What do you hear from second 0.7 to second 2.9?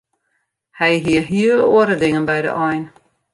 Hy hie hele oare dingen by de ein.